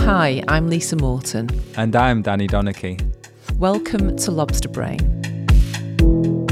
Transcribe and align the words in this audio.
Hi, 0.00 0.42
I'm 0.48 0.68
Lisa 0.68 0.96
Morton. 0.96 1.48
And 1.76 1.96
I'm 1.96 2.22
Danny 2.22 2.46
Donachie. 2.46 3.00
Welcome 3.58 4.16
to 4.16 4.30
Lobster 4.30 4.68
Brain. 4.68 4.98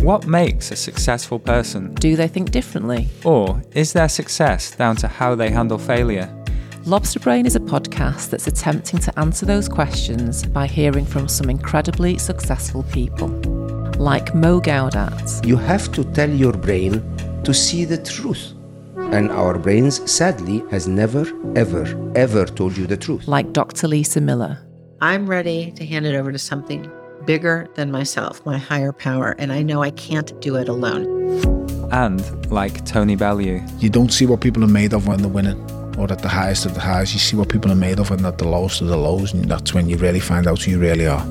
What 0.02 0.26
makes 0.26 0.70
a 0.70 0.76
successful 0.76 1.38
person? 1.38 1.94
Do 1.94 2.16
they 2.16 2.28
think 2.28 2.50
differently? 2.50 3.08
Or 3.24 3.62
is 3.72 3.92
their 3.92 4.08
success 4.08 4.74
down 4.74 4.96
to 4.96 5.08
how 5.08 5.34
they 5.34 5.50
handle 5.50 5.78
failure? 5.78 6.28
Lobster 6.84 7.20
Brain 7.20 7.46
is 7.46 7.54
a 7.54 7.60
podcast 7.60 8.30
that's 8.30 8.46
attempting 8.46 8.98
to 9.00 9.18
answer 9.18 9.46
those 9.46 9.68
questions 9.68 10.44
by 10.44 10.66
hearing 10.66 11.04
from 11.04 11.28
some 11.28 11.50
incredibly 11.50 12.18
successful 12.18 12.82
people, 12.84 13.28
like 13.98 14.34
Mo 14.34 14.60
Gawdat. 14.60 15.46
You 15.46 15.56
have 15.56 15.92
to 15.92 16.04
tell 16.12 16.30
your 16.30 16.52
brain 16.52 17.02
to 17.44 17.52
see 17.54 17.84
the 17.84 17.98
truth. 17.98 18.54
And 19.12 19.30
our 19.30 19.58
brains, 19.58 20.10
sadly, 20.10 20.64
has 20.70 20.88
never, 20.88 21.26
ever, 21.54 22.12
ever 22.16 22.46
told 22.46 22.78
you 22.78 22.86
the 22.86 22.96
truth. 22.96 23.28
Like 23.28 23.52
Dr. 23.52 23.86
Lisa 23.86 24.22
Miller. 24.22 24.58
I'm 25.02 25.28
ready 25.28 25.70
to 25.72 25.84
hand 25.84 26.06
it 26.06 26.14
over 26.14 26.32
to 26.32 26.38
something 26.38 26.90
bigger 27.26 27.68
than 27.74 27.90
myself, 27.90 28.44
my 28.46 28.56
higher 28.56 28.90
power, 28.90 29.34
and 29.38 29.52
I 29.52 29.62
know 29.62 29.82
I 29.82 29.90
can't 29.90 30.40
do 30.40 30.56
it 30.56 30.68
alone. 30.68 31.04
And 31.92 32.50
like 32.50 32.86
Tony 32.86 33.14
Bellew. 33.16 33.60
You 33.78 33.90
don't 33.90 34.12
see 34.12 34.24
what 34.24 34.40
people 34.40 34.64
are 34.64 34.74
made 34.80 34.94
of 34.94 35.06
when 35.06 35.20
they're 35.20 35.28
winning 35.30 35.60
or 35.98 36.10
at 36.10 36.20
the 36.20 36.28
highest 36.28 36.64
of 36.64 36.72
the 36.72 36.80
highs. 36.80 37.12
You 37.12 37.18
see 37.18 37.36
what 37.36 37.50
people 37.50 37.70
are 37.70 37.76
made 37.76 37.98
of 37.98 38.10
and 38.10 38.24
at 38.24 38.38
the 38.38 38.48
lowest 38.48 38.80
of 38.80 38.88
the 38.88 38.96
lows, 38.96 39.34
and 39.34 39.44
that's 39.44 39.74
when 39.74 39.90
you 39.90 39.98
really 39.98 40.20
find 40.20 40.46
out 40.46 40.62
who 40.62 40.70
you 40.72 40.78
really 40.78 41.06
are. 41.06 41.22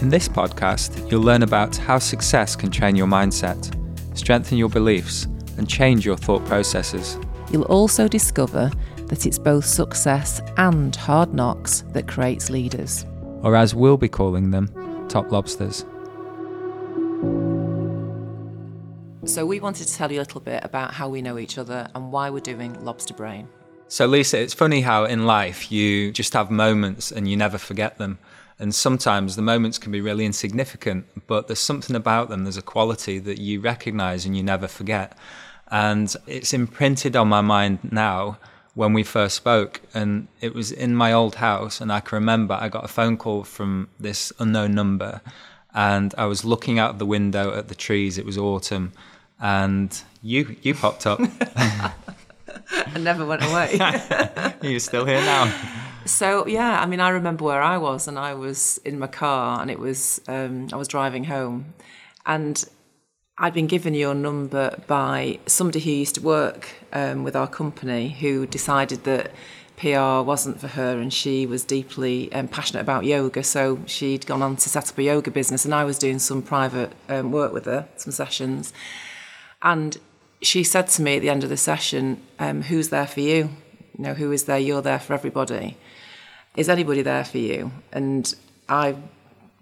In 0.00 0.08
this 0.08 0.28
podcast, 0.28 1.10
you'll 1.10 1.22
learn 1.22 1.42
about 1.42 1.76
how 1.76 1.98
success 1.98 2.56
can 2.56 2.70
train 2.70 2.96
your 2.96 3.06
mindset, 3.06 3.76
strengthen 4.16 4.58
your 4.58 4.68
beliefs, 4.68 5.28
and 5.58 5.68
change 5.68 6.04
your 6.04 6.16
thought 6.16 6.44
processes. 6.44 7.18
You'll 7.50 7.64
also 7.64 8.08
discover 8.08 8.70
that 9.06 9.26
it's 9.26 9.38
both 9.38 9.64
success 9.64 10.40
and 10.56 10.94
hard 10.94 11.34
knocks 11.34 11.82
that 11.92 12.06
creates 12.06 12.48
leaders. 12.48 13.04
Or 13.42 13.56
as 13.56 13.74
we'll 13.74 13.96
be 13.96 14.08
calling 14.08 14.50
them, 14.50 14.68
top 15.08 15.32
lobsters. 15.32 15.84
So, 19.24 19.44
we 19.44 19.60
wanted 19.60 19.86
to 19.86 19.94
tell 19.94 20.10
you 20.10 20.18
a 20.18 20.22
little 20.22 20.40
bit 20.40 20.64
about 20.64 20.94
how 20.94 21.08
we 21.08 21.22
know 21.22 21.38
each 21.38 21.58
other 21.58 21.88
and 21.94 22.10
why 22.10 22.30
we're 22.30 22.40
doing 22.40 22.82
Lobster 22.84 23.14
Brain. 23.14 23.48
So, 23.88 24.06
Lisa, 24.06 24.40
it's 24.40 24.54
funny 24.54 24.80
how 24.80 25.04
in 25.04 25.26
life 25.26 25.70
you 25.70 26.12
just 26.12 26.32
have 26.32 26.50
moments 26.50 27.12
and 27.12 27.28
you 27.28 27.36
never 27.36 27.58
forget 27.58 27.98
them. 27.98 28.18
And 28.60 28.74
sometimes 28.74 29.36
the 29.36 29.42
moments 29.42 29.78
can 29.78 29.90
be 29.90 30.02
really 30.02 30.26
insignificant, 30.26 31.06
but 31.26 31.48
there's 31.48 31.58
something 31.58 31.96
about 31.96 32.28
them, 32.28 32.44
there's 32.44 32.58
a 32.58 32.62
quality 32.62 33.18
that 33.18 33.38
you 33.38 33.58
recognize 33.58 34.26
and 34.26 34.36
you 34.36 34.42
never 34.42 34.68
forget. 34.68 35.16
And 35.70 36.14
it's 36.26 36.52
imprinted 36.52 37.16
on 37.16 37.28
my 37.28 37.40
mind 37.40 37.78
now 37.90 38.38
when 38.74 38.92
we 38.92 39.02
first 39.02 39.34
spoke. 39.34 39.80
And 39.94 40.28
it 40.42 40.54
was 40.54 40.72
in 40.72 40.94
my 40.94 41.10
old 41.10 41.36
house. 41.36 41.80
And 41.80 41.90
I 41.90 42.00
can 42.00 42.16
remember 42.16 42.54
I 42.54 42.68
got 42.68 42.84
a 42.84 42.88
phone 42.88 43.16
call 43.16 43.44
from 43.44 43.88
this 43.98 44.30
unknown 44.38 44.74
number. 44.74 45.22
And 45.72 46.14
I 46.18 46.26
was 46.26 46.44
looking 46.44 46.78
out 46.78 46.98
the 46.98 47.06
window 47.06 47.56
at 47.56 47.68
the 47.68 47.74
trees. 47.74 48.18
It 48.18 48.26
was 48.26 48.36
autumn. 48.36 48.92
And 49.40 49.98
you, 50.22 50.56
you 50.60 50.74
popped 50.74 51.06
up. 51.06 51.20
I 52.94 52.98
never 52.98 53.24
went 53.24 53.42
away. 53.42 53.78
You're 54.62 54.80
still 54.80 55.04
here 55.04 55.20
now. 55.20 55.52
So 56.06 56.46
yeah, 56.46 56.80
I 56.80 56.86
mean, 56.86 57.00
I 57.00 57.10
remember 57.10 57.44
where 57.44 57.62
I 57.62 57.78
was, 57.78 58.08
and 58.08 58.18
I 58.18 58.34
was 58.34 58.78
in 58.84 58.98
my 58.98 59.06
car, 59.06 59.60
and 59.60 59.70
it 59.70 59.78
was 59.78 60.20
um, 60.28 60.68
I 60.72 60.76
was 60.76 60.88
driving 60.88 61.24
home, 61.24 61.74
and 62.26 62.64
I'd 63.38 63.54
been 63.54 63.66
given 63.66 63.94
your 63.94 64.14
number 64.14 64.82
by 64.86 65.38
somebody 65.46 65.80
who 65.80 65.90
used 65.90 66.16
to 66.16 66.20
work 66.20 66.68
um, 66.92 67.24
with 67.24 67.36
our 67.36 67.46
company, 67.46 68.10
who 68.10 68.46
decided 68.46 69.04
that 69.04 69.32
PR 69.78 70.20
wasn't 70.22 70.60
for 70.60 70.68
her, 70.68 70.98
and 70.98 71.12
she 71.12 71.46
was 71.46 71.64
deeply 71.64 72.30
um, 72.32 72.48
passionate 72.48 72.82
about 72.82 73.04
yoga. 73.04 73.42
So 73.42 73.80
she'd 73.86 74.26
gone 74.26 74.42
on 74.42 74.56
to 74.56 74.68
set 74.68 74.90
up 74.90 74.98
a 74.98 75.02
yoga 75.02 75.30
business, 75.30 75.64
and 75.64 75.74
I 75.74 75.84
was 75.84 75.98
doing 75.98 76.18
some 76.18 76.42
private 76.42 76.92
um, 77.08 77.32
work 77.32 77.52
with 77.52 77.64
her, 77.64 77.88
some 77.96 78.12
sessions, 78.12 78.74
and 79.62 79.96
she 80.42 80.64
said 80.64 80.88
to 80.88 81.02
me 81.02 81.16
at 81.16 81.22
the 81.22 81.30
end 81.30 81.44
of 81.44 81.50
the 81.50 81.56
session, 81.56 82.20
um, 82.38 82.62
"Who's 82.62 82.88
there 82.88 83.06
for 83.06 83.20
you? 83.20 83.50
You 83.96 84.04
know, 84.04 84.14
who 84.14 84.32
is 84.32 84.44
there? 84.44 84.58
You're 84.58 84.82
there 84.82 84.98
for 84.98 85.14
everybody." 85.14 85.76
is 86.56 86.68
anybody 86.68 87.02
there 87.02 87.24
for 87.24 87.38
you? 87.38 87.70
And 87.92 88.34
I 88.68 88.96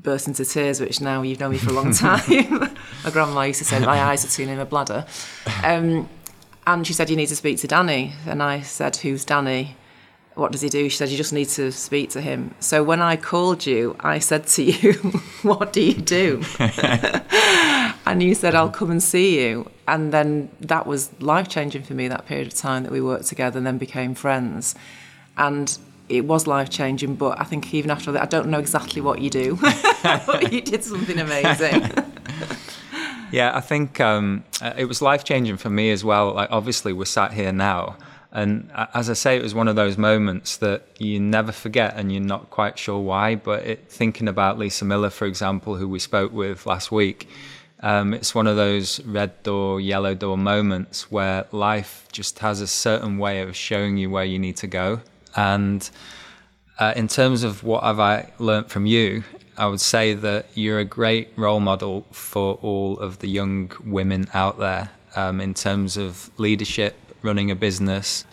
burst 0.00 0.28
into 0.28 0.44
tears, 0.44 0.80
which 0.80 1.00
now 1.00 1.22
you've 1.22 1.40
known 1.40 1.52
me 1.52 1.58
for 1.58 1.70
a 1.70 1.74
long 1.74 1.92
time. 2.06 2.22
my 3.04 3.10
grandma 3.10 3.42
used 3.42 3.58
to 3.58 3.64
say 3.64 3.78
my 3.80 4.00
eyes 4.00 4.24
are 4.24 4.28
tuning 4.28 4.52
in 4.52 4.58
my 4.58 4.64
bladder. 4.64 5.06
Um, 5.62 6.08
and 6.66 6.86
she 6.86 6.92
said, 6.92 7.10
You 7.10 7.16
need 7.16 7.26
to 7.26 7.36
speak 7.36 7.58
to 7.58 7.66
Danny. 7.66 8.12
And 8.26 8.42
I 8.42 8.60
said, 8.62 8.96
Who's 8.96 9.24
Danny? 9.24 9.76
What 10.34 10.52
does 10.52 10.60
he 10.60 10.68
do? 10.68 10.88
She 10.88 10.96
said, 10.96 11.08
You 11.08 11.16
just 11.16 11.32
need 11.32 11.48
to 11.50 11.72
speak 11.72 12.10
to 12.10 12.20
him. 12.20 12.54
So 12.60 12.82
when 12.82 13.00
I 13.00 13.16
called 13.16 13.66
you, 13.66 13.96
I 14.00 14.18
said 14.18 14.46
to 14.48 14.62
you, 14.62 14.92
What 15.42 15.72
do 15.72 15.80
you 15.82 15.94
do? 15.94 16.42
and 18.06 18.22
you 18.22 18.34
said, 18.34 18.54
I'll 18.54 18.70
come 18.70 18.90
and 18.90 19.02
see 19.02 19.40
you. 19.40 19.70
And 19.88 20.12
then 20.12 20.50
that 20.60 20.86
was 20.86 21.10
life 21.20 21.48
changing 21.48 21.82
for 21.82 21.94
me, 21.94 22.08
that 22.08 22.26
period 22.26 22.46
of 22.46 22.54
time 22.54 22.82
that 22.82 22.92
we 22.92 23.00
worked 23.00 23.26
together 23.26 23.56
and 23.56 23.66
then 23.66 23.78
became 23.78 24.14
friends. 24.14 24.74
And 25.38 25.76
it 26.10 26.26
was 26.26 26.46
life 26.46 26.68
changing, 26.68 27.14
but 27.14 27.40
I 27.40 27.44
think 27.44 27.72
even 27.72 27.90
after 27.90 28.12
that, 28.12 28.22
I 28.22 28.26
don't 28.26 28.48
know 28.48 28.58
exactly 28.58 29.00
what 29.00 29.20
you 29.20 29.30
do, 29.30 29.56
but 30.02 30.52
you 30.52 30.60
did 30.60 30.84
something 30.84 31.18
amazing. 31.18 31.90
yeah, 33.32 33.52
I 33.54 33.60
think 33.60 33.98
um, 33.98 34.44
uh, 34.60 34.74
it 34.76 34.84
was 34.84 35.00
life 35.00 35.24
changing 35.24 35.56
for 35.56 35.70
me 35.70 35.90
as 35.90 36.04
well. 36.04 36.34
Like, 36.34 36.50
obviously, 36.50 36.92
we're 36.92 37.06
sat 37.06 37.32
here 37.32 37.52
now. 37.52 37.96
And 38.30 38.70
uh, 38.74 38.86
as 38.92 39.08
I 39.08 39.14
say, 39.14 39.38
it 39.38 39.42
was 39.42 39.54
one 39.54 39.68
of 39.68 39.76
those 39.76 39.96
moments 39.96 40.58
that 40.58 40.82
you 40.98 41.18
never 41.18 41.50
forget 41.50 41.94
and 41.96 42.12
you're 42.12 42.20
not 42.20 42.50
quite 42.50 42.78
sure 42.78 43.00
why. 43.00 43.36
But 43.36 43.64
it, 43.64 43.90
thinking 43.90 44.28
about 44.28 44.58
Lisa 44.58 44.84
Miller, 44.84 45.08
for 45.08 45.24
example, 45.24 45.76
who 45.76 45.88
we 45.88 45.98
spoke 45.98 46.30
with 46.32 46.66
last 46.66 46.92
week, 46.92 47.26
um, 47.80 48.12
it's 48.12 48.34
one 48.34 48.46
of 48.46 48.56
those 48.56 49.00
red 49.04 49.42
door, 49.42 49.80
yellow 49.80 50.14
door 50.14 50.36
moments 50.36 51.10
where 51.10 51.46
life 51.52 52.06
just 52.10 52.40
has 52.40 52.60
a 52.60 52.66
certain 52.66 53.18
way 53.18 53.40
of 53.40 53.54
showing 53.54 53.96
you 53.96 54.10
where 54.10 54.24
you 54.24 54.38
need 54.38 54.56
to 54.58 54.66
go. 54.66 55.00
And 55.36 55.88
uh, 56.78 56.92
in 56.96 57.08
terms 57.08 57.44
of 57.44 57.62
what 57.62 57.84
have 57.84 58.00
I 58.00 58.32
learnt 58.38 58.70
from 58.70 58.86
you, 58.86 59.22
I 59.56 59.66
would 59.66 59.80
say 59.80 60.14
that 60.14 60.46
you're 60.54 60.78
a 60.78 60.84
great 60.84 61.30
role 61.36 61.60
model 61.60 62.06
for 62.12 62.54
all 62.62 62.98
of 62.98 63.18
the 63.18 63.28
young 63.28 63.72
women 63.84 64.28
out 64.34 64.58
there 64.58 64.90
um, 65.16 65.40
in 65.40 65.54
terms 65.54 65.96
of 65.96 66.30
leadership, 66.36 66.96
running 67.22 67.50
a 67.50 67.56
business, 67.56 68.24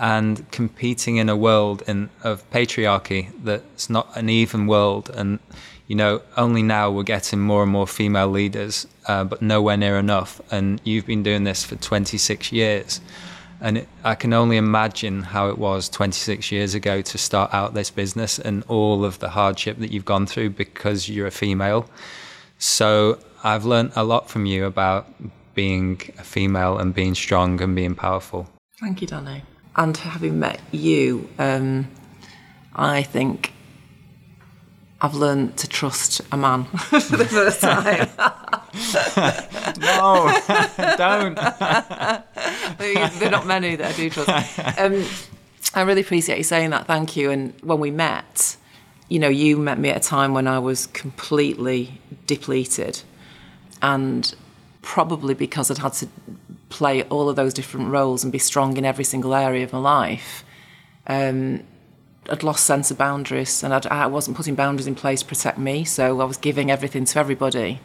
and 0.00 0.50
competing 0.50 1.18
in 1.18 1.28
a 1.28 1.36
world 1.36 1.82
in, 1.86 2.08
of 2.24 2.48
patriarchy 2.50 3.30
that's 3.44 3.90
not 3.90 4.16
an 4.16 4.30
even 4.30 4.66
world. 4.66 5.10
And 5.10 5.38
you 5.86 5.94
know, 5.94 6.22
only 6.36 6.62
now 6.62 6.90
we're 6.90 7.02
getting 7.02 7.40
more 7.40 7.62
and 7.62 7.70
more 7.70 7.86
female 7.86 8.28
leaders, 8.28 8.86
uh, 9.06 9.24
but 9.24 9.42
nowhere 9.42 9.76
near 9.76 9.98
enough. 9.98 10.40
And 10.50 10.80
you've 10.84 11.04
been 11.04 11.22
doing 11.22 11.44
this 11.44 11.64
for 11.64 11.76
26 11.76 12.52
years. 12.52 13.00
And 13.60 13.78
it, 13.78 13.88
I 14.04 14.14
can 14.14 14.32
only 14.32 14.56
imagine 14.56 15.22
how 15.22 15.50
it 15.50 15.58
was 15.58 15.88
26 15.88 16.50
years 16.50 16.74
ago 16.74 17.02
to 17.02 17.18
start 17.18 17.52
out 17.52 17.74
this 17.74 17.90
business 17.90 18.38
and 18.38 18.62
all 18.68 19.04
of 19.04 19.18
the 19.18 19.30
hardship 19.30 19.78
that 19.78 19.92
you've 19.92 20.04
gone 20.04 20.26
through 20.26 20.50
because 20.50 21.08
you're 21.08 21.26
a 21.26 21.32
female. 21.32 21.90
So 22.58 23.18
I've 23.42 23.64
learned 23.64 23.92
a 23.96 24.04
lot 24.04 24.30
from 24.30 24.46
you 24.46 24.64
about 24.64 25.08
being 25.54 26.00
a 26.18 26.24
female 26.24 26.78
and 26.78 26.94
being 26.94 27.14
strong 27.14 27.60
and 27.60 27.74
being 27.74 27.96
powerful. 27.96 28.48
Thank 28.78 29.02
you, 29.02 29.08
Danny. 29.08 29.42
And 29.76 29.96
having 29.96 30.38
met 30.38 30.60
you, 30.72 31.28
um, 31.38 31.88
I 32.74 33.02
think 33.02 33.52
I've 35.00 35.14
learned 35.14 35.56
to 35.58 35.68
trust 35.68 36.20
a 36.30 36.36
man 36.36 36.64
for 36.64 37.16
the 37.16 37.24
first 37.24 37.60
time. 37.62 38.08
no, 39.80 40.26
don't. 40.96 41.34
there 42.78 43.28
are 43.28 43.30
not 43.30 43.46
many 43.46 43.76
that 43.76 43.92
I 43.92 43.96
do 43.96 44.10
trust. 44.10 44.78
Um, 44.78 45.04
I 45.74 45.82
really 45.82 46.00
appreciate 46.02 46.38
you 46.38 46.44
saying 46.44 46.70
that. 46.70 46.86
Thank 46.86 47.16
you. 47.16 47.30
And 47.30 47.54
when 47.62 47.78
we 47.80 47.90
met, 47.90 48.56
you 49.08 49.18
know, 49.18 49.28
you 49.28 49.56
met 49.56 49.78
me 49.78 49.90
at 49.90 49.96
a 49.98 50.00
time 50.08 50.34
when 50.34 50.46
I 50.46 50.58
was 50.58 50.86
completely 50.88 52.00
depleted, 52.26 53.02
and 53.80 54.34
probably 54.82 55.34
because 55.34 55.70
I'd 55.70 55.78
had 55.78 55.92
to 55.94 56.08
play 56.70 57.02
all 57.04 57.28
of 57.28 57.36
those 57.36 57.52
different 57.52 57.90
roles 57.90 58.22
and 58.24 58.32
be 58.32 58.38
strong 58.38 58.78
in 58.78 58.84
every 58.86 59.04
single 59.04 59.34
area 59.34 59.64
of 59.64 59.72
my 59.72 59.78
life. 59.78 60.44
Um, 61.06 61.64
I'd 62.30 62.42
lost 62.42 62.64
sense 62.64 62.90
of 62.90 62.96
boundaries, 62.96 63.62
and 63.62 63.74
I'd, 63.74 63.86
I 63.86 64.06
was 64.06 64.28
not 64.28 64.36
putting 64.36 64.54
boundaries 64.54 64.86
in 64.86 64.94
place 64.94 65.20
to 65.20 65.26
protect 65.26 65.58
me. 65.58 65.84
So 65.84 66.20
I 66.20 66.24
was 66.24 66.36
giving 66.36 66.70
everything 66.70 67.04
to 67.04 67.18
everybody, 67.18 67.80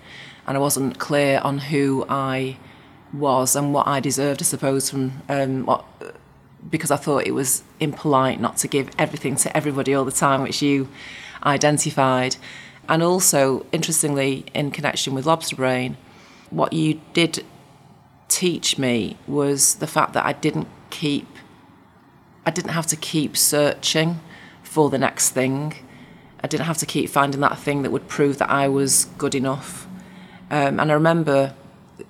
and 0.48 0.56
I 0.56 0.60
wasn't 0.60 1.00
clear 1.00 1.42
on 1.44 1.58
who 1.58 2.06
I 2.08 2.58
was 3.12 3.56
and 3.56 3.74
what 3.74 3.88
I 3.88 4.00
deserved, 4.00 4.42
I 4.42 4.46
suppose, 4.46 4.90
from 4.90 5.24
um, 5.30 5.66
what, 5.66 5.86
because 6.70 6.92
I 6.92 6.98
thought 6.98 7.26
it 7.26 7.34
was 7.34 7.64
impolite 7.80 8.40
not 8.40 8.58
to 8.58 8.68
give 8.68 8.90
everything 8.98 9.36
to 9.38 9.58
everybody 9.58 9.94
all 9.94 10.06
the 10.06 10.12
time, 10.12 10.42
which 10.42 10.62
you 10.62 10.88
identified. 11.44 12.36
And 12.88 13.02
also, 13.02 13.66
interestingly, 13.72 14.46
in 14.54 14.70
connection 14.70 15.16
with 15.16 15.26
Lobster 15.26 15.56
Brain, 15.56 15.98
what 16.52 16.74
you 16.74 17.02
did 17.14 17.44
teach 18.36 18.78
me 18.78 19.16
was 19.28 19.76
the 19.76 19.88
fact 19.88 20.12
that 20.12 20.26
I 20.26 20.34
didn't 20.34 20.68
keep, 20.90 21.28
I 22.46 22.52
didn't 22.52 22.72
have 22.72 22.86
to 22.88 22.98
keep 22.98 23.38
searching 23.38 24.20
for 24.62 24.90
the 24.90 24.98
next 24.98 25.30
thing. 25.30 25.74
I 26.44 26.48
didn't 26.48 26.66
have 26.66 26.78
to 26.80 26.86
keep 26.86 27.10
finding 27.10 27.40
that 27.40 27.58
thing 27.58 27.84
that 27.84 27.92
would 27.92 28.10
prove 28.10 28.38
that 28.40 28.50
I 28.50 28.68
was 28.68 29.06
good 29.18 29.36
enough. 29.36 29.88
Um, 30.52 30.82
and 30.82 30.92
I 30.92 30.94
remember 30.94 31.56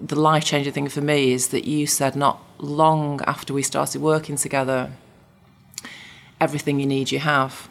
the 0.02 0.20
life 0.20 0.44
changing 0.44 0.74
thing 0.74 0.90
for 0.90 1.02
me 1.02 1.32
is 1.32 1.50
that 1.50 1.66
you 1.66 1.86
said 1.86 2.16
not 2.16 2.42
long 2.58 3.22
after 3.28 3.54
we 3.54 3.62
started 3.62 4.02
working 4.02 4.36
together, 4.36 4.94
everything 6.42 6.80
you 6.80 6.88
need, 6.88 7.12
you 7.12 7.20
have. 7.20 7.70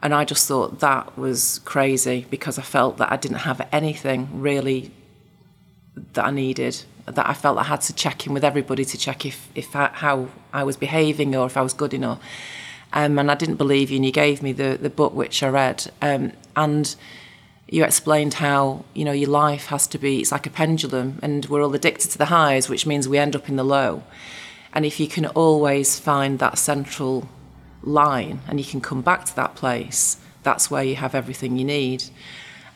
And 0.00 0.14
I 0.14 0.24
just 0.24 0.46
thought 0.46 0.78
that 0.78 1.18
was 1.18 1.58
crazy 1.64 2.24
because 2.30 2.56
I 2.56 2.62
felt 2.62 2.98
that 2.98 3.10
I 3.10 3.16
didn't 3.16 3.38
have 3.38 3.66
anything 3.72 4.28
really 4.32 4.92
that 6.18 6.26
I 6.26 6.32
needed. 6.32 6.82
That 7.06 7.28
I 7.28 7.32
felt 7.32 7.58
I 7.58 7.62
had 7.62 7.80
to 7.82 7.92
check 7.92 8.26
in 8.26 8.34
with 8.34 8.44
everybody 8.44 8.84
to 8.84 8.98
check 8.98 9.24
if, 9.24 9.48
if 9.54 9.76
I, 9.76 9.90
how 9.94 10.28
I 10.52 10.64
was 10.64 10.76
behaving 10.76 11.34
or 11.36 11.46
if 11.46 11.56
I 11.56 11.62
was 11.62 11.72
good 11.72 11.94
enough. 11.94 12.20
Um, 12.92 13.20
and 13.20 13.30
I 13.30 13.36
didn't 13.36 13.54
believe 13.54 13.90
you, 13.90 13.96
and 13.96 14.04
you 14.04 14.10
gave 14.10 14.42
me 14.42 14.52
the, 14.52 14.76
the 14.80 14.90
book 14.90 15.14
which 15.14 15.44
I 15.44 15.48
read. 15.48 15.92
Um, 16.02 16.32
and 16.56 16.96
you 17.70 17.84
explained 17.84 18.34
how 18.34 18.84
you 18.94 19.04
know 19.04 19.12
your 19.12 19.30
life 19.30 19.66
has 19.66 19.86
to 19.86 19.98
be 19.98 20.20
it's 20.20 20.32
like 20.32 20.46
a 20.46 20.50
pendulum 20.50 21.18
and 21.22 21.46
we're 21.46 21.62
all 21.62 21.74
addicted 21.74 22.10
to 22.10 22.18
the 22.18 22.24
highs 22.24 22.66
which 22.68 22.86
means 22.86 23.06
we 23.06 23.18
end 23.18 23.36
up 23.36 23.46
in 23.46 23.56
the 23.56 23.64
low 23.64 24.02
and 24.72 24.86
if 24.86 24.98
you 24.98 25.06
can 25.06 25.26
always 25.26 25.98
find 25.98 26.38
that 26.38 26.56
central 26.56 27.28
line 27.82 28.40
and 28.48 28.58
you 28.58 28.64
can 28.64 28.80
come 28.80 29.02
back 29.02 29.26
to 29.26 29.36
that 29.36 29.54
place 29.54 30.16
that's 30.42 30.70
where 30.70 30.82
you 30.82 30.96
have 30.96 31.14
everything 31.14 31.58
you 31.58 31.64
need 31.64 32.04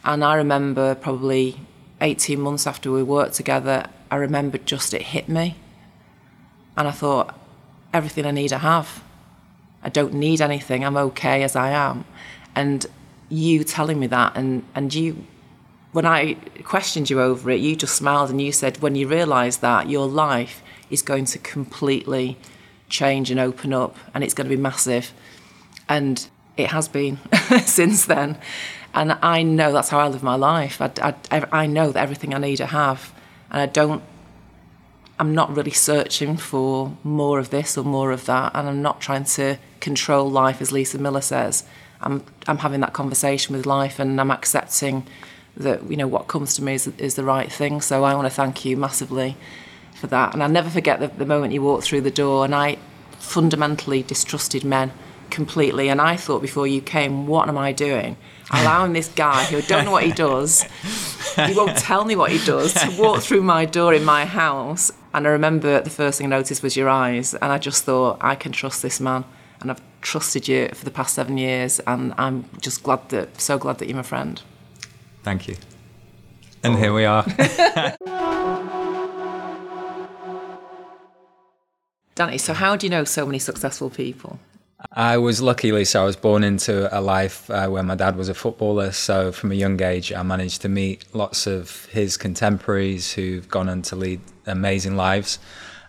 and 0.04 0.22
i 0.22 0.34
remember 0.34 0.94
probably 0.94 1.58
18 2.02 2.40
months 2.40 2.66
after 2.66 2.92
we 2.92 3.02
worked 3.02 3.34
together 3.34 3.86
i 4.10 4.16
remember 4.16 4.58
just 4.58 4.92
it 4.92 5.02
hit 5.02 5.28
me 5.28 5.56
and 6.76 6.86
i 6.86 6.90
thought 6.90 7.38
everything 7.94 8.26
i 8.26 8.30
need 8.30 8.52
i 8.52 8.58
have 8.58 9.02
i 9.82 9.88
don't 9.88 10.12
need 10.12 10.40
anything 10.40 10.84
i'm 10.84 10.96
okay 10.96 11.42
as 11.42 11.56
i 11.56 11.70
am 11.70 12.04
and 12.54 12.86
you 13.28 13.64
telling 13.64 13.98
me 13.98 14.06
that 14.06 14.36
and 14.36 14.62
and 14.74 14.92
you 14.92 15.26
when 15.92 16.06
I 16.06 16.34
questioned 16.64 17.10
you 17.10 17.20
over 17.20 17.50
it, 17.50 17.60
you 17.60 17.76
just 17.76 17.94
smiled 17.94 18.30
and 18.30 18.40
you 18.40 18.50
said, 18.50 18.78
when 18.78 18.94
you 18.94 19.06
realise 19.06 19.58
that 19.58 19.90
your 19.90 20.06
life 20.06 20.62
is 20.90 21.02
going 21.02 21.26
to 21.26 21.38
completely 21.38 22.38
change 22.88 23.30
and 23.30 23.38
open 23.38 23.72
up 23.72 23.96
and 24.14 24.24
it's 24.24 24.34
going 24.34 24.48
to 24.48 24.56
be 24.56 24.60
massive. 24.60 25.12
And 25.88 26.26
it 26.56 26.68
has 26.68 26.88
been 26.88 27.18
since 27.64 28.06
then. 28.06 28.38
And 28.94 29.12
I 29.22 29.42
know 29.42 29.72
that's 29.72 29.88
how 29.88 30.00
I 30.00 30.08
live 30.08 30.22
my 30.22 30.34
life. 30.34 30.80
I, 30.80 31.14
I, 31.30 31.46
I 31.52 31.66
know 31.66 31.92
that 31.92 32.00
everything 32.00 32.34
I 32.34 32.38
need 32.38 32.60
I 32.60 32.66
have. 32.66 33.12
And 33.50 33.62
I 33.62 33.66
don't, 33.66 34.02
I'm 35.18 35.34
not 35.34 35.54
really 35.54 35.70
searching 35.70 36.36
for 36.36 36.96
more 37.02 37.38
of 37.38 37.50
this 37.50 37.78
or 37.78 37.84
more 37.84 38.12
of 38.12 38.26
that. 38.26 38.52
And 38.54 38.68
I'm 38.68 38.82
not 38.82 39.00
trying 39.00 39.24
to 39.24 39.58
control 39.80 40.30
life, 40.30 40.60
as 40.60 40.72
Lisa 40.72 40.98
Miller 40.98 41.20
says. 41.20 41.64
I'm 42.02 42.24
I'm 42.46 42.58
having 42.58 42.80
that 42.80 42.92
conversation 42.92 43.56
with 43.56 43.64
life 43.64 43.98
and 43.98 44.20
I'm 44.20 44.30
accepting 44.30 45.06
that 45.56 45.88
you 45.88 45.96
know 45.96 46.08
what 46.08 46.28
comes 46.28 46.54
to 46.56 46.62
me 46.62 46.74
is 46.74 46.86
is 46.98 47.14
the 47.14 47.24
right 47.24 47.50
thing. 47.50 47.80
So 47.80 48.04
I 48.04 48.14
want 48.14 48.26
to 48.26 48.34
thank 48.34 48.64
you 48.64 48.76
massively 48.76 49.36
for 49.94 50.08
that. 50.08 50.34
And 50.34 50.42
I'll 50.42 50.48
never 50.48 50.70
forget 50.70 51.00
the, 51.00 51.08
the 51.08 51.26
moment 51.26 51.52
you 51.52 51.62
walked 51.62 51.84
through 51.84 52.00
the 52.00 52.10
door 52.10 52.44
and 52.44 52.54
I 52.54 52.78
fundamentally 53.18 54.02
distrusted 54.02 54.64
men 54.64 54.90
completely. 55.32 55.88
And 55.88 56.00
I 56.00 56.16
thought 56.16 56.40
before 56.40 56.68
you 56.68 56.80
came, 56.80 57.26
what 57.26 57.48
am 57.48 57.58
I 57.58 57.72
doing? 57.72 58.16
Allowing 58.52 58.92
this 58.92 59.08
guy 59.08 59.44
who 59.44 59.56
I 59.56 59.62
don't 59.62 59.84
know 59.84 59.90
what 59.90 60.04
he 60.04 60.12
does, 60.12 60.62
he 61.46 61.54
won't 61.54 61.76
tell 61.78 62.04
me 62.04 62.14
what 62.14 62.30
he 62.30 62.44
does, 62.44 62.74
to 62.74 62.94
walk 62.96 63.22
through 63.22 63.42
my 63.42 63.64
door 63.64 63.94
in 63.94 64.04
my 64.04 64.24
house. 64.24 64.92
And 65.14 65.26
I 65.26 65.30
remember 65.30 65.80
the 65.80 65.90
first 65.90 66.18
thing 66.18 66.26
I 66.26 66.36
noticed 66.36 66.62
was 66.62 66.76
your 66.76 66.88
eyes. 66.88 67.34
And 67.34 67.50
I 67.50 67.58
just 67.58 67.82
thought, 67.82 68.18
I 68.20 68.36
can 68.36 68.52
trust 68.52 68.82
this 68.82 69.00
man. 69.00 69.24
And 69.60 69.70
I've 69.70 69.80
trusted 70.02 70.46
you 70.48 70.68
for 70.74 70.84
the 70.84 70.90
past 70.90 71.14
seven 71.14 71.38
years, 71.38 71.80
and 71.86 72.12
I'm 72.18 72.44
just 72.60 72.82
glad 72.82 73.08
that, 73.10 73.40
so 73.40 73.58
glad 73.58 73.78
that 73.78 73.86
you're 73.86 73.96
my 73.96 74.02
friend. 74.02 74.42
Thank 75.22 75.48
you. 75.48 75.56
And 76.64 76.76
here 76.76 76.92
we 76.92 77.04
are. 77.04 77.24
Danny, 82.14 82.38
so 82.38 82.52
how 82.52 82.76
do 82.76 82.86
you 82.86 82.90
know 82.90 83.04
so 83.04 83.24
many 83.24 83.38
successful 83.38 83.88
people? 83.88 84.38
I 84.90 85.16
was 85.18 85.40
lucky, 85.40 85.70
Lisa. 85.70 86.00
I 86.00 86.04
was 86.04 86.16
born 86.16 86.42
into 86.42 86.94
a 86.96 87.00
life 87.00 87.48
uh, 87.50 87.68
where 87.68 87.82
my 87.82 87.94
dad 87.94 88.16
was 88.16 88.28
a 88.28 88.34
footballer. 88.34 88.92
So 88.92 89.30
from 89.30 89.52
a 89.52 89.54
young 89.54 89.80
age, 89.80 90.12
I 90.12 90.22
managed 90.22 90.62
to 90.62 90.68
meet 90.68 91.04
lots 91.14 91.46
of 91.46 91.86
his 91.86 92.16
contemporaries 92.16 93.12
who've 93.12 93.48
gone 93.48 93.68
on 93.68 93.82
to 93.82 93.96
lead 93.96 94.20
amazing 94.46 94.96
lives. 94.96 95.38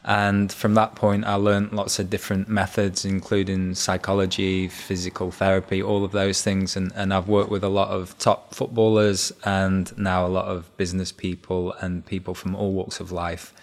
And 0.06 0.52
from 0.52 0.74
that 0.74 0.96
point, 0.96 1.24
I 1.26 1.36
learned 1.36 1.72
lots 1.72 1.98
of 1.98 2.10
different 2.10 2.50
methods, 2.50 3.06
including 3.06 3.74
psychology, 3.76 4.68
physical 4.68 5.32
therapy, 5.32 5.82
all 5.82 6.04
of 6.04 6.12
those 6.12 6.42
things. 6.42 6.76
And, 6.76 6.92
and 6.94 7.14
I've 7.14 7.30
worked 7.30 7.50
with 7.50 7.64
a 7.64 7.70
lot 7.70 7.90
of 7.90 8.18
top 8.18 8.54
footballers 8.54 9.32
and 9.46 9.98
now 9.98 10.26
a 10.26 10.28
lot 10.28 10.46
of 10.46 10.76
business 10.76 11.14
people 11.14 11.72
and 11.74 12.06
people 12.06 12.34
from 12.34 12.54
all 12.54 12.74
walks 12.74 13.00
of 13.00 13.12
life. 13.14 13.54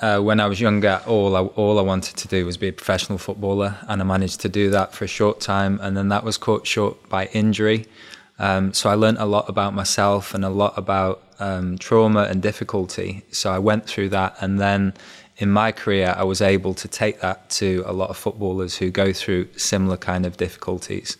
Uh, 0.00 0.18
when 0.18 0.40
I 0.40 0.46
was 0.46 0.60
younger, 0.60 1.02
all 1.06 1.36
I, 1.36 1.42
all 1.42 1.78
I 1.78 1.82
wanted 1.82 2.16
to 2.16 2.28
do 2.28 2.46
was 2.46 2.56
be 2.56 2.68
a 2.68 2.72
professional 2.72 3.18
footballer, 3.18 3.76
and 3.86 4.00
I 4.00 4.04
managed 4.04 4.40
to 4.40 4.48
do 4.48 4.70
that 4.70 4.94
for 4.94 5.04
a 5.04 5.08
short 5.08 5.40
time, 5.40 5.78
and 5.82 5.94
then 5.94 6.08
that 6.08 6.24
was 6.24 6.38
cut 6.38 6.66
short 6.66 7.08
by 7.10 7.26
injury. 7.26 7.86
Um, 8.38 8.72
so 8.72 8.88
I 8.88 8.94
learned 8.94 9.18
a 9.18 9.26
lot 9.26 9.46
about 9.50 9.74
myself 9.74 10.32
and 10.32 10.42
a 10.42 10.48
lot 10.48 10.72
about 10.78 11.22
um, 11.38 11.76
trauma 11.76 12.22
and 12.22 12.40
difficulty. 12.40 13.22
So 13.30 13.52
I 13.52 13.58
went 13.58 13.84
through 13.84 14.08
that, 14.10 14.36
and 14.40 14.58
then 14.58 14.94
in 15.36 15.50
my 15.50 15.70
career, 15.70 16.14
I 16.16 16.24
was 16.24 16.40
able 16.40 16.72
to 16.74 16.88
take 16.88 17.20
that 17.20 17.50
to 17.50 17.82
a 17.86 17.92
lot 17.92 18.08
of 18.08 18.16
footballers 18.16 18.78
who 18.78 18.90
go 18.90 19.12
through 19.12 19.48
similar 19.56 19.98
kind 19.98 20.24
of 20.24 20.38
difficulties. 20.38 21.18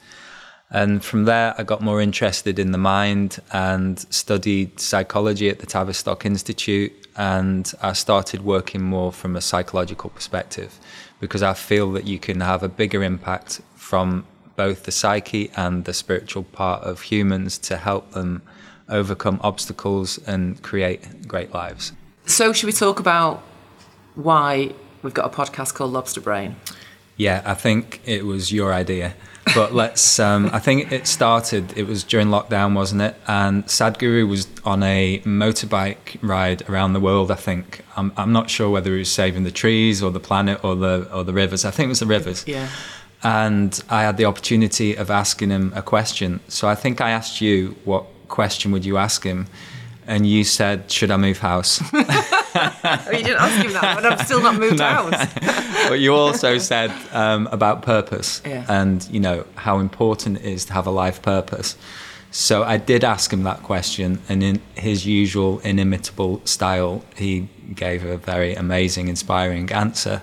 And 0.71 1.05
from 1.05 1.25
there, 1.25 1.55
I 1.59 1.65
got 1.65 1.83
more 1.83 2.01
interested 2.01 2.59
in 2.59 2.71
the 2.71 2.79
mind 2.79 3.41
and 3.53 3.99
studied 4.11 4.79
psychology 4.79 5.51
at 5.51 5.59
the 5.59 5.67
Tavistock 5.67 6.25
Institute. 6.25 6.93
And 7.17 7.73
I 7.83 7.93
started 7.93 8.45
working 8.45 8.83
more 8.83 9.13
from 9.13 9.37
a 9.37 9.41
psychological 9.41 10.11
perspective 10.11 10.79
because 11.21 11.43
I 11.43 11.55
feel 11.55 11.93
that 11.93 12.07
you 12.07 12.19
can 12.19 12.41
have 12.41 12.63
a 12.63 12.69
bigger 12.69 13.03
impact 13.03 13.61
from 13.75 14.27
both 14.57 14.85
the 14.85 14.93
psyche 14.93 15.51
and 15.57 15.85
the 15.85 15.95
spiritual 15.95 16.45
part 16.45 16.83
of 16.83 17.03
humans 17.03 17.59
to 17.59 17.77
help 17.77 18.13
them 18.13 18.43
overcome 18.89 19.41
obstacles 19.43 20.19
and 20.27 20.63
create 20.63 21.27
great 21.29 21.55
lives. 21.55 21.93
So, 22.27 22.53
should 22.53 22.67
we 22.67 22.73
talk 22.73 23.01
about 23.01 23.43
why 24.15 24.73
we've 25.03 25.15
got 25.15 25.27
a 25.27 25.37
podcast 25.37 25.75
called 25.75 25.93
Lobster 25.93 26.21
Brain. 26.21 26.57
Yeah, 27.17 27.43
I 27.45 27.55
think 27.55 28.01
it 28.05 28.25
was 28.25 28.53
your 28.53 28.73
idea. 28.73 29.15
But 29.55 29.75
let's, 29.75 30.19
um, 30.19 30.51
I 30.53 30.59
think 30.59 30.93
it 30.93 31.07
started, 31.07 31.77
it 31.77 31.87
was 31.87 32.05
during 32.05 32.29
lockdown, 32.29 32.75
wasn't 32.75 33.03
it? 33.03 33.17
And 33.27 33.65
Sadhguru 33.67 34.29
was 34.29 34.47
on 34.65 34.83
a 34.83 35.21
motorbike 35.25 36.19
ride 36.23 36.69
around 36.69 36.93
the 36.93 37.01
world, 37.01 37.31
I 37.31 37.35
think. 37.35 37.85
I'm, 37.97 38.13
I'm 38.17 38.33
not 38.33 38.51
sure 38.51 38.71
whether 38.71 38.93
he 38.93 38.99
was 38.99 39.11
saving 39.11 39.45
the 39.45 39.51
trees 39.51 40.03
or 40.03 40.11
the 40.11 40.21
planet 40.21 40.65
or 40.65 40.77
the, 40.77 41.09
or 41.13 41.25
the 41.25 41.33
rivers. 41.33 41.65
I 41.65 41.71
think 41.71 41.87
it 41.87 41.91
was 41.91 42.01
the 42.01 42.07
rivers. 42.07 42.45
Yeah. 42.47 42.69
And 43.23 43.83
I 43.91 44.03
had 44.03 44.17
the 44.17 44.25
opportunity 44.25 44.95
of 44.95 45.11
asking 45.11 45.51
him 45.51 45.73
a 45.75 45.83
question. 45.83 46.41
So 46.49 46.69
I 46.69 46.75
think 46.75 47.01
I 47.01 47.11
asked 47.11 47.41
you, 47.41 47.77
what 47.85 48.07
question 48.29 48.73
would 48.73 48.85
you 48.85 48.97
ask 48.97 49.25
him? 49.25 49.47
And 50.07 50.27
you 50.27 50.45
said, 50.45 50.91
should 50.91 51.11
I 51.11 51.17
move 51.17 51.39
house? 51.39 51.83
oh, 52.55 53.09
you 53.13 53.25
didn't 53.25 53.41
ask 53.41 53.65
him 53.65 53.73
that, 53.73 53.97
but 53.97 54.07
I've 54.07 54.27
still 54.27 54.43
not 54.43 54.57
moved 54.59 54.79
no. 54.79 54.85
out. 54.85 55.11
but 55.89 56.01
you 56.01 56.15
also 56.15 56.59
said 56.59 56.93
um, 57.13 57.49
about 57.53 57.83
purpose 57.83 58.43
yeah. 58.45 58.65
and 58.69 59.07
you 59.11 59.21
know 59.21 59.47
how 59.57 59.79
important 59.79 60.39
it 60.39 60.45
is 60.45 60.65
to 60.67 60.73
have 60.73 60.87
a 60.87 60.91
life 60.91 61.23
purpose. 61.23 61.77
So 62.33 62.63
I 62.63 62.77
did 62.77 63.03
ask 63.03 63.33
him 63.33 63.43
that 63.43 63.63
question, 63.65 64.23
and 64.29 64.43
in 64.43 64.63
his 64.77 65.05
usual 65.05 65.59
inimitable 65.61 66.41
style, 66.45 67.05
he 67.17 67.49
gave 67.75 68.05
a 68.05 68.19
very 68.19 68.55
amazing, 68.55 69.09
inspiring 69.09 69.73
answer. 69.73 70.23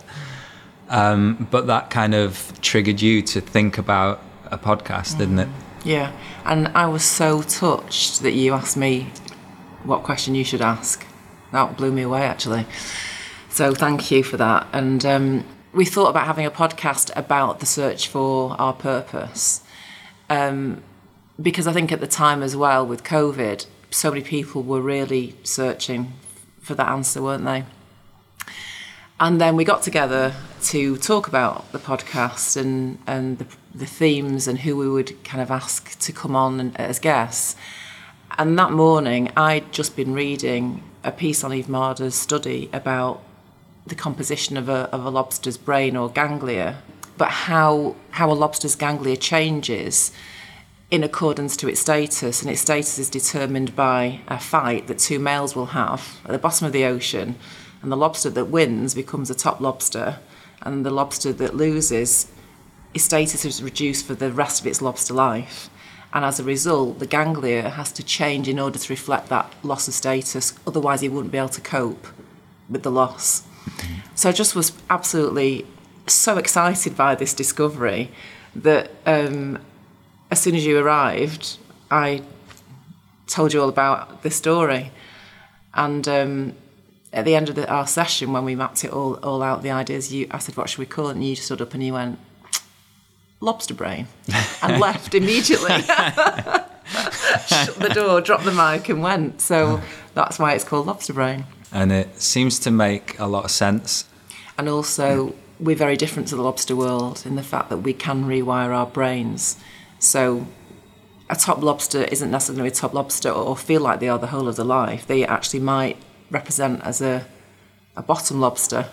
Um, 0.89 1.47
but 1.51 1.67
that 1.67 1.89
kind 1.89 2.15
of 2.15 2.53
triggered 2.61 3.01
you 3.01 3.21
to 3.23 3.41
think 3.41 3.77
about 3.77 4.21
a 4.45 4.57
podcast, 4.57 5.15
mm. 5.15 5.17
didn't 5.17 5.39
it? 5.39 5.49
Yeah, 5.83 6.13
and 6.45 6.69
I 6.69 6.87
was 6.87 7.03
so 7.03 7.41
touched 7.41 8.21
that 8.21 8.31
you 8.31 8.53
asked 8.53 8.77
me 8.77 9.09
what 9.83 10.03
question 10.03 10.33
you 10.33 10.45
should 10.45 10.61
ask 10.61 11.05
that 11.51 11.77
blew 11.77 11.91
me 11.91 12.03
away 12.03 12.23
actually. 12.23 12.65
So 13.49 13.73
thank 13.73 14.11
you 14.11 14.23
for 14.23 14.37
that. 14.37 14.67
And 14.71 15.05
um, 15.05 15.45
we 15.73 15.85
thought 15.85 16.09
about 16.09 16.25
having 16.25 16.45
a 16.45 16.51
podcast 16.51 17.11
about 17.15 17.59
the 17.59 17.65
search 17.65 18.07
for 18.07 18.55
our 18.59 18.73
purpose. 18.73 19.61
Um, 20.29 20.83
because 21.41 21.67
I 21.67 21.73
think 21.73 21.91
at 21.91 21.99
the 21.99 22.07
time 22.07 22.43
as 22.43 22.55
well 22.55 22.85
with 22.85 23.03
COVID, 23.03 23.65
so 23.89 24.09
many 24.09 24.23
people 24.23 24.63
were 24.63 24.81
really 24.81 25.35
searching 25.43 26.13
for 26.61 26.75
that 26.75 26.89
answer, 26.89 27.21
weren't 27.21 27.45
they? 27.45 27.63
And 29.19 29.41
then 29.41 29.55
we 29.55 29.63
got 29.63 29.81
together 29.81 30.33
to 30.63 30.97
talk 30.97 31.27
about 31.27 31.71
the 31.71 31.79
podcast 31.79 32.55
and, 32.55 32.99
and 33.07 33.39
the, 33.39 33.47
the 33.73 33.85
themes 33.85 34.47
and 34.47 34.59
who 34.59 34.77
we 34.77 34.87
would 34.87 35.23
kind 35.23 35.41
of 35.41 35.49
ask 35.49 35.97
to 35.99 36.11
come 36.11 36.35
on 36.35 36.59
and, 36.59 36.79
as 36.79 36.99
guests. 36.99 37.55
And 38.37 38.59
that 38.59 38.71
morning, 38.71 39.31
I'd 39.35 39.71
just 39.71 39.95
been 39.95 40.13
reading 40.13 40.83
a 41.03 41.11
piece 41.11 41.43
on 41.43 41.53
Eve 41.53 41.67
Marder's 41.67 42.15
study 42.15 42.69
about 42.73 43.23
the 43.85 43.95
composition 43.95 44.57
of 44.57 44.69
a, 44.69 44.89
of 44.91 45.05
a 45.05 45.09
lobster's 45.09 45.57
brain 45.57 45.95
or 45.95 46.09
ganglia, 46.09 46.81
but 47.17 47.29
how, 47.29 47.95
how 48.11 48.31
a 48.31 48.33
lobster's 48.33 48.75
ganglia 48.75 49.17
changes 49.17 50.11
in 50.89 51.03
accordance 51.03 51.57
to 51.57 51.67
its 51.67 51.81
status, 51.81 52.41
and 52.41 52.49
its 52.49 52.61
status 52.61 52.97
is 52.97 53.09
determined 53.09 53.75
by 53.75 54.21
a 54.27 54.39
fight 54.39 54.87
that 54.87 54.99
two 54.99 55.19
males 55.19 55.55
will 55.55 55.67
have 55.67 56.19
at 56.25 56.31
the 56.31 56.37
bottom 56.37 56.65
of 56.65 56.73
the 56.73 56.85
ocean, 56.85 57.35
and 57.81 57.91
the 57.91 57.97
lobster 57.97 58.29
that 58.29 58.45
wins 58.45 58.95
becomes 58.95 59.29
a 59.29 59.35
top 59.35 59.59
lobster, 59.59 60.19
and 60.61 60.85
the 60.85 60.91
lobster 60.91 61.33
that 61.33 61.55
loses, 61.55 62.31
its 62.93 63.03
status 63.03 63.43
is 63.43 63.61
reduced 63.61 64.05
for 64.05 64.15
the 64.15 64.31
rest 64.31 64.61
of 64.61 64.67
its 64.67 64.81
lobster 64.81 65.13
life. 65.13 65.69
And 66.13 66.23
as 66.23 66.39
a 66.39 66.43
result, 66.43 66.99
the 66.99 67.05
ganglia 67.05 67.69
has 67.69 67.91
to 67.93 68.03
change 68.03 68.47
in 68.47 68.59
order 68.59 68.79
to 68.79 68.93
reflect 68.93 69.29
that 69.29 69.53
loss 69.63 69.87
of 69.87 69.93
status, 69.93 70.53
otherwise, 70.65 71.01
he 71.01 71.09
wouldn't 71.09 71.31
be 71.31 71.37
able 71.37 71.49
to 71.49 71.61
cope 71.61 72.07
with 72.69 72.83
the 72.83 72.91
loss. 72.91 73.43
So 74.15 74.29
I 74.29 74.31
just 74.31 74.55
was 74.55 74.71
absolutely 74.89 75.65
so 76.07 76.37
excited 76.37 76.95
by 76.95 77.15
this 77.15 77.33
discovery 77.33 78.11
that 78.55 78.89
um, 79.05 79.59
as 80.31 80.41
soon 80.41 80.55
as 80.55 80.65
you 80.65 80.79
arrived, 80.79 81.57
I 81.91 82.23
told 83.27 83.53
you 83.53 83.61
all 83.61 83.69
about 83.69 84.23
the 84.23 84.31
story. 84.31 84.91
And 85.73 86.07
um, 86.07 86.53
at 87.13 87.25
the 87.25 87.35
end 87.35 87.49
of 87.49 87.55
the, 87.55 87.69
our 87.69 87.85
session, 87.85 88.33
when 88.33 88.45
we 88.45 88.55
mapped 88.55 88.83
it 88.83 88.91
all, 88.91 89.15
all 89.15 89.43
out, 89.43 89.61
the 89.61 89.71
ideas, 89.71 90.13
you, 90.13 90.27
I 90.31 90.39
said, 90.39 90.57
"What 90.57 90.69
should 90.69 90.79
we 90.79 90.85
call 90.85 91.09
it?" 91.09 91.11
And 91.11 91.23
you 91.23 91.35
stood 91.35 91.61
up 91.61 91.73
and 91.73 91.83
you 91.83 91.93
went, 91.93 92.19
"Lobster 93.39 93.73
brain," 93.73 94.07
and 94.61 94.79
left 94.79 95.13
immediately. 95.15 95.81
Shut 97.47 97.75
the 97.75 97.91
door, 97.93 98.21
dropped 98.21 98.45
the 98.45 98.51
mic, 98.51 98.89
and 98.89 99.01
went. 99.01 99.41
So 99.41 99.81
that's 100.13 100.39
why 100.39 100.53
it's 100.53 100.63
called 100.63 100.87
Lobster 100.87 101.13
Brain. 101.13 101.45
And 101.71 101.91
it 101.91 102.21
seems 102.21 102.59
to 102.59 102.71
make 102.71 103.19
a 103.19 103.27
lot 103.27 103.45
of 103.45 103.51
sense. 103.51 104.05
And 104.57 104.69
also, 104.69 105.35
we're 105.59 105.75
very 105.75 105.97
different 105.97 106.27
to 106.29 106.35
the 106.35 106.41
lobster 106.41 106.75
world 106.75 107.23
in 107.25 107.35
the 107.35 107.43
fact 107.43 107.69
that 107.69 107.79
we 107.79 107.93
can 107.93 108.25
rewire 108.25 108.69
our 108.69 108.85
brains. 108.85 109.57
So 109.99 110.47
a 111.29 111.35
top 111.35 111.61
lobster 111.61 112.03
isn't 112.05 112.31
necessarily 112.31 112.69
a 112.69 112.71
top 112.71 112.93
lobster 112.93 113.29
or 113.29 113.57
feel 113.57 113.81
like 113.81 113.99
they 113.99 114.09
are 114.09 114.19
the 114.19 114.27
whole 114.27 114.47
of 114.47 114.55
their 114.55 114.65
life. 114.65 115.05
They 115.07 115.25
actually 115.25 115.59
might 115.59 115.97
represent 116.29 116.81
as 116.83 117.01
a, 117.01 117.25
a 117.95 118.01
bottom 118.01 118.39
lobster. 118.39 118.87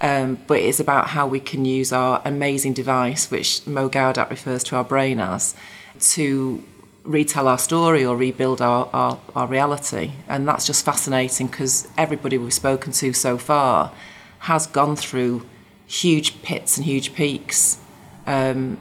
Um, 0.00 0.38
but 0.46 0.60
it's 0.60 0.78
about 0.78 1.08
how 1.08 1.26
we 1.26 1.40
can 1.40 1.64
use 1.64 1.92
our 1.92 2.22
amazing 2.24 2.72
device, 2.72 3.30
which 3.30 3.66
Mo 3.66 3.88
Gawdat 3.88 4.30
refers 4.30 4.62
to 4.64 4.76
our 4.76 4.84
brain 4.84 5.18
as, 5.18 5.56
to 6.00 6.62
retell 7.02 7.48
our 7.48 7.58
story 7.58 8.04
or 8.04 8.16
rebuild 8.16 8.60
our, 8.60 8.88
our, 8.92 9.18
our 9.34 9.46
reality. 9.46 10.12
And 10.28 10.46
that's 10.46 10.66
just 10.66 10.84
fascinating 10.84 11.48
because 11.48 11.88
everybody 11.96 12.38
we've 12.38 12.52
spoken 12.52 12.92
to 12.92 13.12
so 13.12 13.38
far 13.38 13.92
has 14.40 14.66
gone 14.66 14.94
through 14.94 15.44
huge 15.86 16.42
pits 16.42 16.76
and 16.76 16.86
huge 16.86 17.14
peaks. 17.14 17.78
Um, 18.26 18.78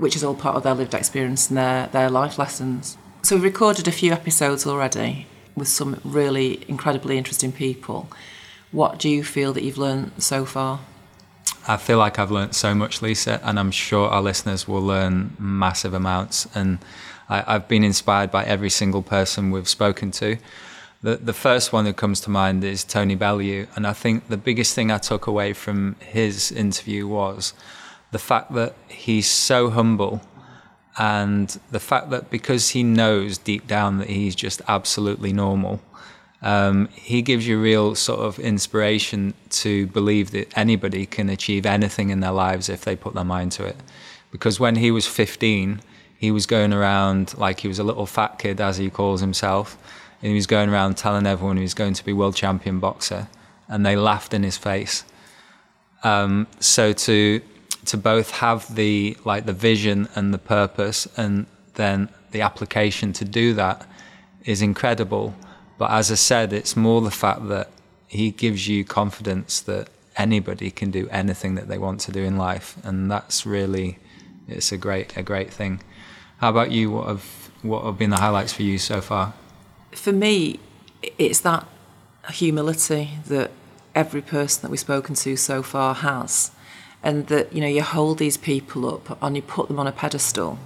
which 0.00 0.16
is 0.16 0.24
all 0.24 0.34
part 0.34 0.56
of 0.56 0.62
their 0.62 0.74
lived 0.74 0.94
experience 0.94 1.48
and 1.48 1.58
their, 1.58 1.86
their 1.88 2.10
life 2.10 2.38
lessons. 2.38 2.96
So 3.22 3.36
we've 3.36 3.44
recorded 3.44 3.86
a 3.86 3.92
few 3.92 4.12
episodes 4.12 4.66
already 4.66 5.26
with 5.54 5.68
some 5.68 6.00
really 6.02 6.64
incredibly 6.68 7.18
interesting 7.18 7.52
people. 7.52 8.08
What 8.72 8.98
do 8.98 9.08
you 9.08 9.24
feel 9.24 9.52
that 9.52 9.64
you've 9.64 9.78
learned 9.78 10.12
so 10.22 10.44
far? 10.44 10.80
I 11.66 11.76
feel 11.76 11.98
like 11.98 12.18
I've 12.18 12.30
learned 12.30 12.54
so 12.54 12.74
much, 12.74 13.02
Lisa, 13.02 13.40
and 13.42 13.58
I'm 13.58 13.70
sure 13.70 14.08
our 14.08 14.22
listeners 14.22 14.68
will 14.68 14.80
learn 14.80 15.36
massive 15.38 15.92
amounts. 15.92 16.46
And 16.54 16.78
I, 17.28 17.52
have 17.52 17.68
been 17.68 17.84
inspired 17.84 18.30
by 18.30 18.44
every 18.44 18.70
single 18.70 19.02
person 19.02 19.50
we've 19.50 19.68
spoken 19.68 20.10
to. 20.12 20.36
The, 21.02 21.16
the 21.16 21.32
first 21.32 21.72
one 21.72 21.84
that 21.86 21.96
comes 21.96 22.20
to 22.22 22.30
mind 22.30 22.62
is 22.62 22.84
Tony 22.84 23.14
Bellew. 23.14 23.66
And 23.74 23.86
I 23.86 23.92
think 23.92 24.28
the 24.28 24.36
biggest 24.36 24.74
thing 24.74 24.90
I 24.90 24.98
took 24.98 25.26
away 25.26 25.52
from 25.52 25.96
his 25.98 26.52
interview 26.52 27.06
was 27.06 27.54
the 28.12 28.18
fact 28.18 28.52
that 28.54 28.74
he's 28.88 29.28
so 29.28 29.70
humble 29.70 30.20
and 30.98 31.58
the 31.70 31.80
fact 31.80 32.10
that 32.10 32.30
because 32.30 32.70
he 32.70 32.82
knows 32.82 33.38
deep 33.38 33.66
down 33.66 33.98
that 33.98 34.08
he's 34.08 34.34
just 34.34 34.60
absolutely 34.68 35.32
normal, 35.32 35.80
um, 36.42 36.88
he 36.94 37.22
gives 37.22 37.46
you 37.46 37.60
real 37.60 37.94
sort 37.94 38.20
of 38.20 38.38
inspiration 38.38 39.34
to 39.50 39.86
believe 39.88 40.30
that 40.30 40.56
anybody 40.56 41.04
can 41.06 41.28
achieve 41.28 41.66
anything 41.66 42.10
in 42.10 42.20
their 42.20 42.32
lives 42.32 42.68
if 42.68 42.82
they 42.84 42.96
put 42.96 43.14
their 43.14 43.24
mind 43.24 43.52
to 43.52 43.64
it. 43.64 43.76
Because 44.30 44.58
when 44.58 44.76
he 44.76 44.90
was 44.90 45.06
15, 45.06 45.80
he 46.18 46.30
was 46.30 46.46
going 46.46 46.72
around 46.72 47.36
like 47.36 47.60
he 47.60 47.68
was 47.68 47.78
a 47.78 47.84
little 47.84 48.06
fat 48.06 48.38
kid, 48.38 48.60
as 48.60 48.76
he 48.78 48.90
calls 48.90 49.20
himself, 49.20 49.76
and 50.22 50.28
he 50.28 50.34
was 50.34 50.46
going 50.46 50.70
around 50.70 50.96
telling 50.96 51.26
everyone 51.26 51.56
he 51.56 51.62
was 51.62 51.74
going 51.74 51.94
to 51.94 52.04
be 52.04 52.12
world 52.12 52.36
champion 52.36 52.78
boxer, 52.78 53.28
and 53.68 53.84
they 53.84 53.96
laughed 53.96 54.32
in 54.32 54.42
his 54.42 54.56
face. 54.56 55.04
Um, 56.02 56.46
so 56.60 56.92
to 56.92 57.42
to 57.86 57.96
both 57.96 58.30
have 58.30 58.74
the 58.74 59.16
like 59.24 59.46
the 59.46 59.52
vision 59.52 60.08
and 60.14 60.32
the 60.34 60.38
purpose 60.38 61.08
and 61.16 61.46
then 61.74 62.08
the 62.30 62.42
application 62.42 63.12
to 63.14 63.24
do 63.24 63.54
that 63.54 63.86
is 64.44 64.62
incredible 64.62 65.34
but 65.80 65.90
as 65.90 66.06
i 66.16 66.18
said 66.30 66.52
it's 66.52 66.74
more 66.86 67.00
the 67.00 67.16
fact 67.24 67.42
that 67.48 67.68
he 68.06 68.30
gives 68.44 68.68
you 68.68 68.84
confidence 68.84 69.60
that 69.70 69.88
anybody 70.16 70.70
can 70.70 70.90
do 70.90 71.08
anything 71.10 71.54
that 71.54 71.66
they 71.68 71.78
want 71.78 71.98
to 72.00 72.12
do 72.12 72.22
in 72.30 72.36
life 72.36 72.68
and 72.84 73.10
that's 73.10 73.46
really 73.46 73.98
it's 74.50 74.72
a 74.72 74.76
great 74.76 75.16
a 75.16 75.22
great 75.22 75.52
thing. 75.52 75.80
How 76.38 76.50
about 76.50 76.70
you? 76.70 76.90
What 76.90 77.06
have 77.08 77.50
what 77.62 77.84
have 77.84 77.98
been 77.98 78.10
the 78.10 78.16
highlights 78.16 78.52
for 78.52 78.62
you 78.62 78.78
so 78.78 79.00
far? 79.00 79.34
For 79.92 80.12
me 80.12 80.60
it's 81.18 81.40
that 81.40 81.66
humility 82.30 83.10
that 83.26 83.50
every 83.94 84.20
person 84.20 84.62
that 84.62 84.70
we've 84.70 84.80
spoken 84.80 85.14
to 85.14 85.36
so 85.36 85.62
far 85.62 85.94
has 85.94 86.50
and 87.02 87.26
that 87.28 87.52
you 87.52 87.60
know 87.60 87.66
you 87.66 87.82
hold 87.82 88.18
these 88.18 88.36
people 88.36 88.86
up 88.94 89.18
and 89.22 89.36
you 89.36 89.42
put 89.42 89.68
them 89.68 89.78
on 89.78 89.86
a 89.86 89.92
pedestal. 89.92 90.58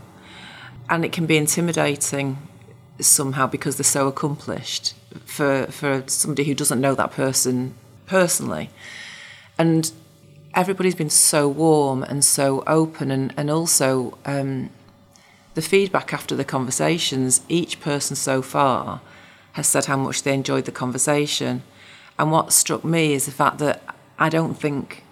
And 0.88 1.04
it 1.04 1.12
can 1.12 1.26
be 1.26 1.37
intimidating 1.37 2.38
somehow 3.00 3.47
because 3.47 3.76
they're 3.76 3.85
so 3.85 4.06
accomplished 4.06 4.94
for 5.25 5.66
for 5.66 6.02
somebody 6.06 6.44
who 6.44 6.54
doesn't 6.54 6.80
know 6.80 6.94
that 6.94 7.11
person 7.11 7.75
personally 8.06 8.71
and 9.59 9.92
everybody's 10.54 10.94
been 10.94 11.11
so 11.11 11.49
warm 11.49 12.02
and 12.02 12.25
so 12.25 12.62
open 12.66 13.11
and 13.11 13.33
and 13.37 13.50
also 13.50 14.18
um, 14.25 14.71
the 15.54 15.62
feedback 15.62 16.12
after 16.12 16.35
the 16.35 16.44
conversations 16.44 17.40
each 17.49 17.80
person 17.80 18.16
so 18.16 18.42
far 18.42 19.00
has 19.52 19.66
said 19.66 19.85
how 19.87 19.97
much 19.97 20.23
they 20.23 20.35
enjoyed 20.35 20.64
the 20.64 20.73
conversation 20.73 21.62
and 22.18 22.30
what 22.30 22.52
struck 22.52 22.85
me 22.85 23.12
is 23.12 23.26
the 23.26 23.33
fact 23.33 23.59
that 23.59 23.83
I 24.18 24.28
don't 24.28 24.54
think 24.54 25.02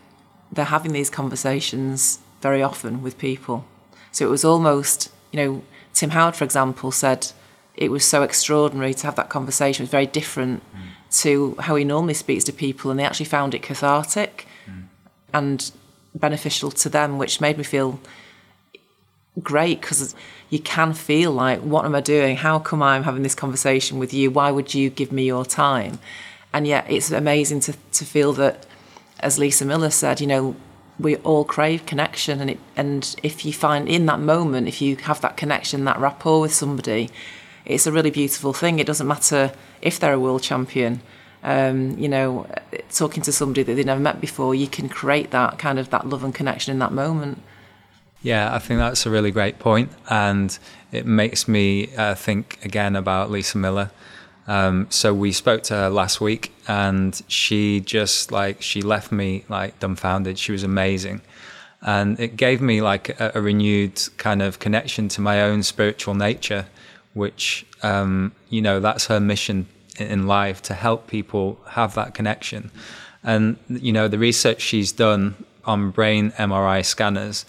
they're 0.50 0.66
having 0.66 0.92
these 0.92 1.10
conversations 1.10 2.20
very 2.40 2.62
often 2.62 3.02
with 3.02 3.18
people. 3.18 3.64
So 4.12 4.26
it 4.26 4.30
was 4.30 4.44
almost, 4.44 5.10
you 5.32 5.38
know, 5.38 5.62
Tim 5.94 6.10
Howard, 6.10 6.36
for 6.36 6.44
example, 6.44 6.92
said 6.92 7.32
it 7.74 7.90
was 7.90 8.04
so 8.04 8.22
extraordinary 8.22 8.94
to 8.94 9.06
have 9.06 9.16
that 9.16 9.28
conversation. 9.28 9.82
It 9.82 9.84
was 9.84 9.90
very 9.90 10.06
different 10.06 10.62
mm. 10.74 11.20
to 11.22 11.56
how 11.60 11.76
he 11.76 11.84
normally 11.84 12.14
speaks 12.14 12.44
to 12.44 12.52
people, 12.52 12.90
and 12.90 13.00
they 13.00 13.04
actually 13.04 13.26
found 13.26 13.54
it 13.54 13.62
cathartic 13.62 14.46
mm. 14.66 14.84
and 15.32 15.70
beneficial 16.14 16.70
to 16.70 16.88
them, 16.88 17.18
which 17.18 17.40
made 17.40 17.56
me 17.56 17.64
feel 17.64 17.98
great 19.42 19.80
because 19.80 20.14
you 20.50 20.58
can 20.58 20.92
feel 20.92 21.32
like, 21.32 21.60
what 21.60 21.86
am 21.86 21.94
I 21.94 22.00
doing? 22.02 22.36
How 22.36 22.58
come 22.58 22.82
I'm 22.82 23.04
having 23.04 23.22
this 23.22 23.34
conversation 23.34 23.98
with 23.98 24.12
you? 24.12 24.30
Why 24.30 24.50
would 24.50 24.74
you 24.74 24.90
give 24.90 25.10
me 25.10 25.24
your 25.24 25.46
time? 25.46 25.98
And 26.52 26.66
yet, 26.66 26.84
it's 26.90 27.10
amazing 27.10 27.60
to, 27.60 27.74
to 27.92 28.04
feel 28.04 28.34
that 28.34 28.66
as 29.20 29.38
Lisa 29.38 29.64
Miller 29.64 29.88
said, 29.88 30.20
you 30.20 30.26
know, 30.26 30.56
we 30.98 31.16
all 31.16 31.44
crave 31.44 31.86
connection, 31.86 32.40
and 32.40 32.50
it, 32.50 32.58
and 32.76 33.16
if 33.22 33.46
you 33.46 33.52
find 33.52 33.88
in 33.88 34.04
that 34.06 34.20
moment, 34.20 34.68
if 34.68 34.82
you 34.82 34.96
have 34.96 35.22
that 35.22 35.38
connection, 35.38 35.84
that 35.84 35.98
rapport 35.98 36.42
with 36.42 36.52
somebody, 36.52 37.08
it's 37.64 37.86
a 37.86 37.92
really 37.92 38.10
beautiful 38.10 38.52
thing. 38.52 38.78
It 38.78 38.86
doesn't 38.86 39.06
matter 39.06 39.52
if 39.80 39.98
they're 40.00 40.12
a 40.12 40.20
world 40.20 40.42
champion. 40.42 41.00
Um, 41.44 41.98
you 41.98 42.08
know, 42.08 42.46
talking 42.92 43.22
to 43.24 43.32
somebody 43.32 43.64
that 43.64 43.74
they've 43.74 43.84
never 43.84 44.00
met 44.00 44.20
before, 44.20 44.54
you 44.54 44.68
can 44.68 44.88
create 44.88 45.32
that 45.32 45.58
kind 45.58 45.78
of 45.78 45.90
that 45.90 46.08
love 46.08 46.22
and 46.22 46.34
connection 46.34 46.72
in 46.72 46.78
that 46.78 46.92
moment. 46.92 47.42
Yeah, 48.22 48.54
I 48.54 48.60
think 48.60 48.78
that's 48.78 49.04
a 49.06 49.10
really 49.10 49.32
great 49.32 49.58
point, 49.58 49.90
and 50.08 50.56
it 50.92 51.04
makes 51.04 51.48
me 51.48 51.92
uh, 51.96 52.14
think 52.14 52.64
again 52.64 52.94
about 52.94 53.32
Lisa 53.32 53.58
Miller 53.58 53.90
um, 54.46 54.86
so 54.90 55.14
we 55.14 55.32
spoke 55.32 55.62
to 55.64 55.74
her 55.74 55.88
last 55.88 56.20
week, 56.20 56.52
and 56.66 57.20
she 57.28 57.80
just 57.80 58.32
like 58.32 58.60
she 58.60 58.82
left 58.82 59.12
me 59.12 59.44
like 59.48 59.78
dumbfounded. 59.78 60.38
She 60.38 60.52
was 60.52 60.64
amazing, 60.64 61.20
and 61.80 62.18
it 62.18 62.36
gave 62.36 62.60
me 62.60 62.82
like 62.82 63.20
a, 63.20 63.32
a 63.34 63.40
renewed 63.40 64.00
kind 64.16 64.42
of 64.42 64.58
connection 64.58 65.08
to 65.10 65.20
my 65.20 65.42
own 65.42 65.62
spiritual 65.62 66.14
nature, 66.14 66.66
which 67.14 67.66
um, 67.82 68.32
you 68.48 68.62
know 68.62 68.80
that's 68.80 69.06
her 69.06 69.20
mission 69.20 69.66
in 69.98 70.26
life 70.26 70.62
to 70.62 70.74
help 70.74 71.06
people 71.06 71.58
have 71.70 71.94
that 71.94 72.14
connection. 72.14 72.70
And 73.22 73.56
you 73.68 73.92
know 73.92 74.08
the 74.08 74.18
research 74.18 74.60
she's 74.60 74.92
done 74.92 75.44
on 75.64 75.90
brain 75.90 76.32
MRI 76.32 76.84
scanners 76.84 77.44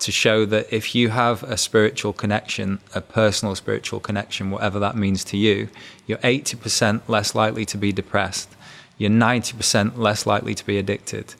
to 0.00 0.12
show 0.12 0.44
that 0.44 0.70
if 0.72 0.94
you 0.94 1.08
have 1.08 1.42
a 1.44 1.56
spiritual 1.56 2.12
connection, 2.12 2.80
a 2.94 3.00
personal 3.00 3.54
spiritual 3.54 4.00
connection, 4.00 4.50
whatever 4.50 4.78
that 4.80 4.96
means 4.96 5.24
to 5.24 5.36
you, 5.36 5.68
you're 6.06 6.18
80% 6.18 7.02
less 7.08 7.34
likely 7.34 7.64
to 7.66 7.78
be 7.78 7.92
depressed. 7.92 8.50
You're 8.98 9.10
90% 9.10 9.96
less 9.96 10.26
likely 10.26 10.54
to 10.54 10.66
be 10.66 10.78
addicted. 10.78 11.34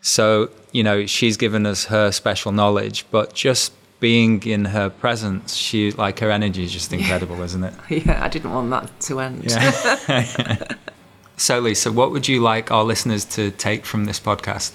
So 0.00 0.50
you 0.72 0.82
know, 0.82 1.06
she's 1.06 1.36
given 1.36 1.66
us 1.66 1.86
her 1.86 2.10
special 2.12 2.52
knowledge, 2.52 3.04
but 3.10 3.34
just 3.34 3.72
being 4.00 4.42
in 4.42 4.64
her 4.64 4.88
presence, 4.90 5.54
she 5.54 5.92
like 5.92 6.18
her 6.20 6.30
energy 6.30 6.64
is 6.64 6.72
just 6.72 6.92
incredible, 6.92 7.40
isn't 7.42 7.62
it? 7.62 7.74
Yeah, 7.90 8.24
I 8.24 8.28
didn't 8.28 8.52
want 8.52 8.70
that 8.70 9.00
to 9.00 9.20
end. 9.20 9.44
Yeah. 9.44 10.74
so, 11.36 11.60
Lisa, 11.60 11.92
what 11.92 12.10
would 12.10 12.26
you 12.26 12.40
like 12.40 12.70
our 12.70 12.82
listeners 12.82 13.24
to 13.36 13.50
take 13.50 13.84
from 13.84 14.06
this 14.06 14.18
podcast? 14.18 14.72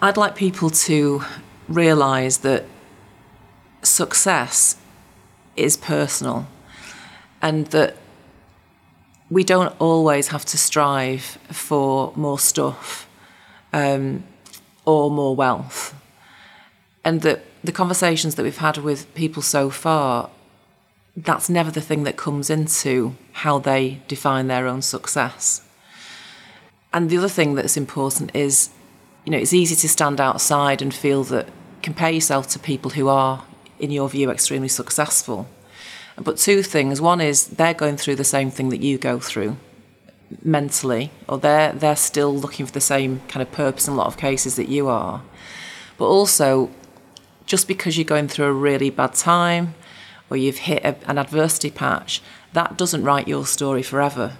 I'd 0.00 0.16
like 0.16 0.34
people 0.34 0.70
to 0.70 1.22
realize 1.68 2.38
that 2.38 2.64
success 3.82 4.76
is 5.56 5.76
personal 5.76 6.46
and 7.42 7.66
that 7.68 7.96
we 9.30 9.44
don't 9.44 9.74
always 9.80 10.28
have 10.28 10.44
to 10.46 10.58
strive 10.58 11.22
for 11.50 12.12
more 12.16 12.38
stuff 12.38 13.08
um, 13.72 14.24
or 14.84 15.10
more 15.10 15.34
wealth. 15.34 15.94
And 17.04 17.22
that 17.22 17.44
the 17.66 17.72
conversations 17.72 18.34
that 18.34 18.42
we've 18.42 18.58
had 18.58 18.78
with 18.78 19.12
people 19.14 19.42
so 19.42 19.70
far, 19.70 20.30
that's 21.16 21.48
never 21.48 21.70
the 21.70 21.80
thing 21.80 22.04
that 22.04 22.16
comes 22.16 22.50
into 22.50 23.14
how 23.32 23.58
they 23.58 24.00
define 24.08 24.48
their 24.48 24.66
own 24.66 24.82
success. 24.82 25.62
And 26.92 27.10
the 27.10 27.18
other 27.18 27.28
thing 27.28 27.54
that's 27.54 27.76
important 27.76 28.34
is, 28.34 28.70
you 29.24 29.32
know, 29.32 29.38
it's 29.38 29.52
easy 29.52 29.74
to 29.76 29.88
stand 29.88 30.20
outside 30.20 30.80
and 30.80 30.94
feel 30.94 31.24
that 31.24 31.48
compare 31.82 32.10
yourself 32.10 32.48
to 32.48 32.58
people 32.58 32.92
who 32.92 33.08
are, 33.08 33.44
in 33.78 33.90
your 33.90 34.08
view, 34.08 34.30
extremely 34.30 34.68
successful. 34.68 35.48
But 36.16 36.38
two 36.38 36.62
things. 36.62 37.00
One 37.00 37.20
is 37.20 37.46
they're 37.48 37.74
going 37.74 37.96
through 37.96 38.16
the 38.16 38.24
same 38.24 38.50
thing 38.50 38.70
that 38.70 38.80
you 38.80 38.96
go 38.96 39.18
through 39.18 39.56
mentally, 40.42 41.10
or 41.28 41.38
they're 41.38 41.72
they're 41.72 41.96
still 41.96 42.34
looking 42.34 42.66
for 42.66 42.72
the 42.72 42.80
same 42.80 43.20
kind 43.28 43.42
of 43.42 43.52
purpose 43.52 43.86
in 43.86 43.94
a 43.94 43.96
lot 43.96 44.06
of 44.06 44.16
cases 44.16 44.56
that 44.56 44.68
you 44.68 44.88
are. 44.88 45.22
But 45.98 46.06
also, 46.06 46.70
just 47.46 47.66
because 47.68 47.96
you're 47.96 48.04
going 48.04 48.28
through 48.28 48.46
a 48.46 48.52
really 48.52 48.90
bad 48.90 49.14
time 49.14 49.74
or 50.28 50.36
you've 50.36 50.58
hit 50.58 50.84
a, 50.84 50.96
an 51.08 51.18
adversity 51.18 51.70
patch, 51.70 52.20
that 52.52 52.76
doesn't 52.76 53.04
write 53.04 53.28
your 53.28 53.46
story 53.46 53.82
forever. 53.82 54.36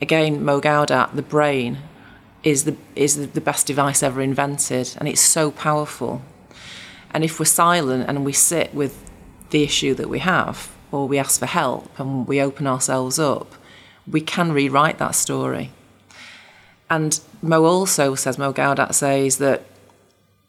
Again, 0.00 0.44
Mo 0.44 0.60
Gawdat, 0.60 1.14
the 1.14 1.22
brain, 1.22 1.78
is 2.44 2.64
the 2.64 2.76
is 2.94 3.32
the 3.32 3.40
best 3.40 3.66
device 3.66 4.02
ever 4.02 4.22
invented, 4.22 4.94
and 4.98 5.08
it's 5.08 5.20
so 5.20 5.50
powerful. 5.50 6.22
And 7.10 7.24
if 7.24 7.40
we're 7.40 7.46
silent 7.46 8.08
and 8.08 8.24
we 8.24 8.32
sit 8.32 8.72
with 8.72 9.10
the 9.50 9.64
issue 9.64 9.94
that 9.94 10.08
we 10.08 10.20
have, 10.20 10.70
or 10.92 11.08
we 11.08 11.18
ask 11.18 11.40
for 11.40 11.46
help 11.46 11.98
and 11.98 12.28
we 12.28 12.40
open 12.40 12.66
ourselves 12.66 13.18
up, 13.18 13.54
we 14.06 14.20
can 14.20 14.52
rewrite 14.52 14.98
that 14.98 15.14
story. 15.14 15.72
And 16.90 17.18
Mo 17.42 17.64
also 17.64 18.14
says, 18.14 18.38
Mo 18.38 18.52
Gawdat 18.52 18.94
says 18.94 19.38
that 19.38 19.64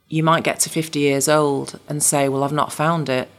you 0.09 0.23
might 0.23 0.43
get 0.43 0.59
to 0.61 0.69
50 0.69 0.99
years 0.99 1.27
old 1.27 1.79
and 1.87 2.01
say, 2.01 2.27
Well, 2.27 2.43
I've 2.43 2.51
not 2.51 2.73
found 2.73 3.09
it. 3.09 3.29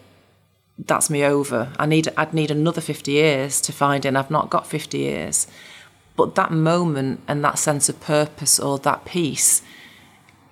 That's 0.78 1.10
me 1.10 1.24
over. 1.24 1.72
I 1.78 1.86
need, 1.86 2.08
I'd 2.16 2.32
need 2.32 2.50
another 2.50 2.80
50 2.80 3.12
years 3.12 3.60
to 3.62 3.72
find 3.72 4.04
it, 4.04 4.08
and 4.08 4.16
I've 4.16 4.30
not 4.30 4.48
got 4.48 4.66
50 4.66 4.98
years. 4.98 5.46
But 6.16 6.34
that 6.36 6.50
moment 6.50 7.20
and 7.28 7.44
that 7.44 7.58
sense 7.58 7.88
of 7.88 8.00
purpose 8.00 8.58
or 8.58 8.78
that 8.78 9.04
peace 9.04 9.62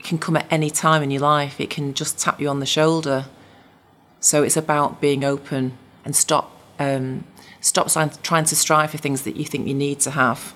can 0.03 0.19
come 0.19 0.37
at 0.37 0.47
any 0.51 0.71
time 0.71 1.03
in 1.03 1.11
your 1.11 1.23
life. 1.23 1.61
It 1.61 1.71
can 1.71 1.95
just 1.95 2.19
tap 2.19 2.41
you 2.41 2.49
on 2.49 2.61
the 2.61 2.67
shoulder 2.67 3.27
so 4.21 4.43
it's 4.43 4.57
about 4.57 5.01
being 5.01 5.25
open 5.25 5.79
and 6.05 6.15
stop 6.15 6.53
um, 6.79 7.25
stop 7.61 7.89
trying 8.23 8.45
to 8.45 8.57
strive 8.57 8.91
for 8.91 8.99
things 8.99 9.23
that 9.23 9.37
you 9.37 9.45
think 9.45 9.67
you 9.67 9.75
need 9.75 10.01
to 10.01 10.13
have, 10.13 10.55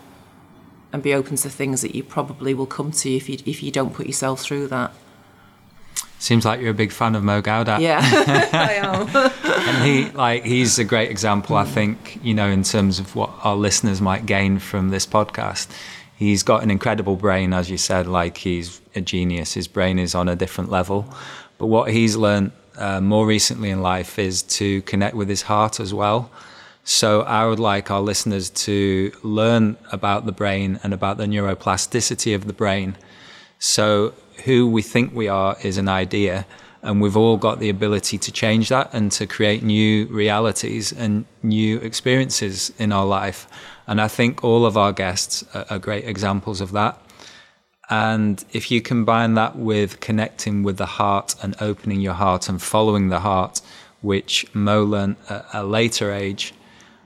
and 0.93 1.03
be 1.03 1.15
open 1.15 1.37
to 1.37 1.51
things 1.51 1.83
that 1.83 1.95
you 1.95 2.03
probably 2.03 2.55
will 2.55 2.67
come 2.67 2.91
to 2.93 3.15
if 3.15 3.29
you 3.29 3.39
if 3.45 3.63
you 3.63 3.71
don't 3.71 3.95
put 3.95 4.07
yourself 4.07 4.41
through 4.41 4.69
that. 4.69 4.93
Seems 6.23 6.45
like 6.45 6.61
you're 6.61 6.71
a 6.71 6.75
big 6.75 6.93
fan 6.93 7.17
of 7.17 7.25
Mo 7.25 7.43
Gawdat. 7.43 7.81
Yeah, 7.81 7.99
I 8.53 8.75
am. 8.75 9.09
and 9.45 9.85
he 9.85 10.09
like 10.17 10.45
he's 10.45 10.79
a 10.79 10.85
great 10.85 11.11
example, 11.11 11.57
I 11.57 11.65
think, 11.65 12.21
you 12.23 12.33
know, 12.33 12.47
in 12.49 12.63
terms 12.63 13.01
of 13.01 13.17
what 13.17 13.31
our 13.43 13.57
listeners 13.57 14.01
might 14.01 14.25
gain 14.25 14.61
from 14.61 14.91
this 14.91 15.05
podcast. 15.05 15.67
He's 16.15 16.45
got 16.45 16.63
an 16.63 16.71
incredible 16.71 17.17
brain, 17.17 17.53
as 17.53 17.69
you 17.69 17.77
said, 17.77 18.07
like 18.07 18.37
he's 18.37 18.81
a 18.95 19.01
genius. 19.01 19.55
His 19.55 19.67
brain 19.67 19.99
is 19.99 20.15
on 20.15 20.29
a 20.29 20.37
different 20.37 20.71
level. 20.71 21.13
But 21.59 21.67
what 21.67 21.91
he's 21.91 22.15
learned 22.15 22.53
uh, 22.77 23.01
more 23.01 23.27
recently 23.27 23.71
in 23.71 23.83
life 23.83 24.17
is 24.17 24.45
to 24.45 24.81
connect 24.83 25.17
with 25.17 25.29
his 25.29 25.43
heart 25.43 25.81
as 25.81 25.93
well. 25.93 26.31
So 26.85 27.23
I 27.23 27.47
would 27.47 27.59
like 27.59 27.91
our 27.91 28.01
listeners 28.01 28.49
to 28.67 29.11
learn 29.25 29.77
about 29.91 30.27
the 30.27 30.33
brain 30.33 30.79
and 30.85 30.95
about 30.95 31.17
the 31.17 31.27
neuroplasticity 31.27 32.33
of 32.33 32.47
the 32.47 32.53
brain. 32.53 32.97
So 33.59 34.15
who 34.45 34.67
we 34.67 34.83
think 34.83 35.15
we 35.15 35.29
are 35.29 35.57
is 35.63 35.79
an 35.79 35.89
idea, 35.89 36.47
and 36.83 37.01
we've 37.01 37.17
all 37.17 37.37
got 37.37 37.61
the 37.61 37.69
ability 37.69 38.19
to 38.19 38.33
change 38.33 38.69
that 38.69 38.91
and 38.93 39.13
to 39.13 39.27
create 39.27 39.63
new 39.63 40.07
realities 40.07 40.93
and 40.93 41.25
new 41.43 41.79
experiences 41.79 42.73
in 42.79 42.93
our 42.93 43.07
life. 43.07 43.47
And 43.87 44.01
I 44.01 44.09
think 44.09 44.43
all 44.43 44.67
of 44.67 44.77
our 44.77 44.93
guests 44.93 45.45
are 45.55 45.79
great 45.79 46.05
examples 46.05 46.61
of 46.61 46.73
that. 46.73 46.99
And 47.91 48.45
if 48.53 48.71
you 48.71 48.81
combine 48.81 49.35
that 49.35 49.57
with 49.57 50.01
connecting 50.01 50.63
with 50.63 50.77
the 50.77 50.87
heart 50.87 51.35
and 51.43 51.55
opening 51.61 52.01
your 52.01 52.15
heart 52.15 52.49
and 52.49 52.61
following 52.61 53.09
the 53.09 53.21
heart, 53.21 53.61
which 54.01 54.47
Mo 54.55 54.83
learned 54.83 55.17
at 55.29 55.47
a 55.53 55.65
later 55.65 56.11
age, 56.13 56.55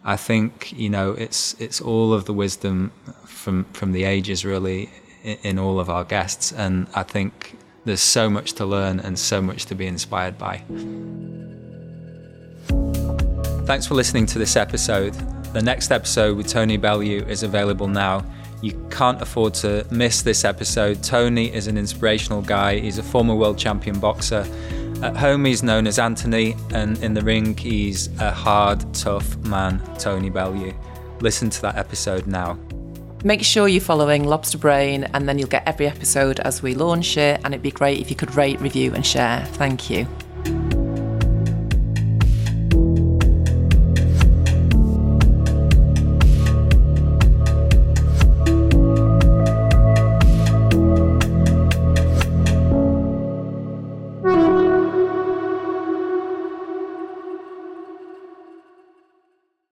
I 0.05 0.17
think 0.17 0.73
you 0.73 0.89
know 0.89 1.11
it's 1.13 1.55
it's 1.59 1.81
all 1.81 2.15
of 2.15 2.27
the 2.27 2.33
wisdom 2.33 2.93
from 3.25 3.65
from 3.73 3.93
the 3.93 4.05
ages 4.05 4.45
really 4.45 4.89
in 5.27 5.59
all 5.59 5.81
of 5.81 5.91
our 5.91 6.05
guests, 6.05 6.53
and 6.53 6.87
I 6.95 7.03
think 7.03 7.57
there's 7.85 8.01
so 8.01 8.31
much 8.31 8.53
to 8.55 8.65
learn 8.65 9.01
and 9.01 9.19
so 9.19 9.43
much 9.43 9.67
to 9.67 9.75
be 9.75 9.87
inspired 9.87 10.39
by. 10.39 10.63
Thanks 13.67 13.87
for 13.87 13.95
listening 13.95 14.27
to 14.27 14.39
this 14.39 14.55
episode. 14.57 15.13
The 15.53 15.63
next 15.63 15.91
episode 15.91 16.37
with 16.37 16.47
Tony 16.47 16.77
Bellew 16.77 17.25
is 17.27 17.43
available 17.43 17.89
now. 17.89 18.25
You 18.63 18.73
can't 18.91 19.21
afford 19.21 19.55
to 19.55 19.87
miss 19.91 20.23
this 20.23 20.45
episode. 20.45 21.03
Tony 21.03 21.53
is 21.53 21.67
an 21.67 21.77
inspirational 21.77 22.43
guy. 22.43 22.79
He's 22.79 22.99
a 22.99 23.03
former 23.03 23.35
world 23.35 23.59
champion 23.59 23.99
boxer. 23.99 24.47
At 25.03 25.17
home, 25.17 25.45
he's 25.45 25.63
known 25.63 25.87
as 25.87 25.99
Anthony, 25.99 26.57
and 26.73 27.03
in 27.03 27.15
the 27.15 27.23
ring, 27.23 27.57
he's 27.57 28.09
a 28.21 28.31
hard, 28.31 28.95
tough 28.95 29.37
man, 29.39 29.83
Tony 29.99 30.31
Bellew. 30.31 30.73
Listen 31.21 31.51
to 31.51 31.63
that 31.63 31.77
episode 31.77 32.27
now. 32.27 32.59
Make 33.27 33.43
sure 33.43 33.67
you're 33.67 33.81
following 33.81 34.23
Lobster 34.23 34.57
Brain, 34.57 35.03
and 35.13 35.29
then 35.29 35.37
you'll 35.37 35.49
get 35.49 35.67
every 35.67 35.89
episode 35.89 36.39
as 36.39 36.63
we 36.63 36.77
launch 36.77 37.17
it. 37.17 37.41
And 37.43 37.53
it'd 37.53 37.61
be 37.61 37.73
great 37.73 37.99
if 37.99 38.09
you 38.09 38.15
could 38.15 38.37
rate, 38.37 38.61
review, 38.61 38.95
and 38.95 39.05
share. 39.05 39.45
Thank 39.55 39.91
you. 39.91 40.07